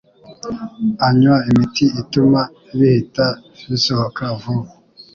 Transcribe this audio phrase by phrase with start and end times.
[1.07, 2.41] anywa imiti ituma
[2.77, 3.27] bihita
[3.69, 4.69] bisohoka vuba